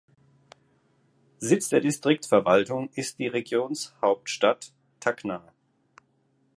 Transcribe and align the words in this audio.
Sitz 1.37 1.69
der 1.69 1.79
Distriktverwaltung 1.79 2.89
ist 2.95 3.19
die 3.19 3.27
Regionshauptstadt 3.27 4.73
Tacna. 4.99 5.53